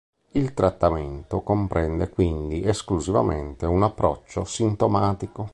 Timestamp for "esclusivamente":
2.67-3.67